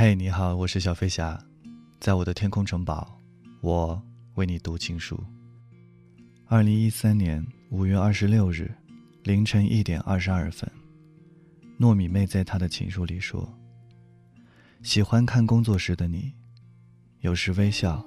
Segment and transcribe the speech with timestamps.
[0.00, 1.38] 嘿，你好，我是小飞侠，
[2.00, 3.20] 在我的天空城堡，
[3.60, 4.02] 我
[4.36, 5.22] 为你读情书。
[6.46, 8.74] 二零一三年五月二十六日
[9.24, 10.66] 凌晨一点二十二分，
[11.78, 13.46] 糯米妹在她的情书里说
[14.82, 16.32] ：“喜欢看工作时的你，
[17.20, 18.02] 有时微笑，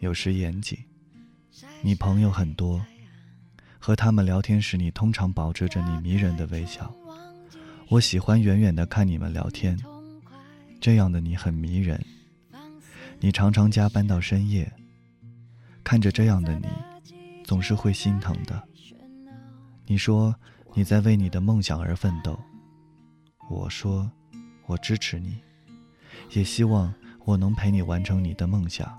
[0.00, 0.78] 有时严谨。
[1.80, 2.84] 你朋友很多，
[3.78, 6.94] 和他们聊天时，你通常保持着你迷人的微笑。
[7.88, 9.74] 我喜欢远远的看你们聊天。”
[10.82, 12.04] 这样的你很迷人，
[13.20, 14.68] 你常常加班到深夜。
[15.84, 16.66] 看着这样的你，
[17.44, 18.60] 总是会心疼的。
[19.86, 20.34] 你说
[20.74, 22.36] 你在为你的梦想而奋斗，
[23.48, 24.10] 我说
[24.66, 25.38] 我支持你，
[26.32, 26.92] 也希望
[27.24, 28.92] 我能陪你完成你的梦想。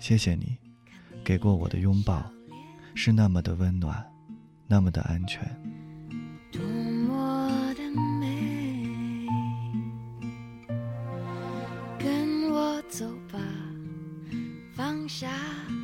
[0.00, 0.58] 谢谢你，
[1.22, 2.28] 给过我的拥抱，
[2.96, 4.04] 是那么的温暖，
[4.66, 5.48] 那么的安全。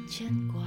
[0.08, 0.60] 牵挂，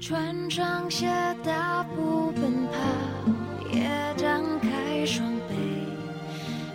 [0.00, 1.06] 穿上鞋，
[1.42, 5.54] 大步奔跑，也张开双臂，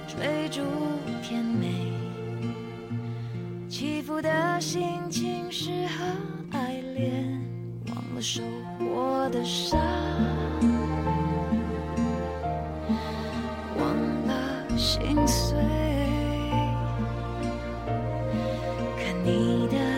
[0.07, 0.61] 追逐
[1.21, 1.91] 甜美。
[3.69, 6.05] 起伏的心情适合
[6.51, 7.41] 爱恋，
[7.87, 8.43] 忘了受
[8.77, 9.79] 过的伤，
[13.77, 13.87] 忘
[14.27, 15.82] 了心碎。
[19.25, 19.92] 你的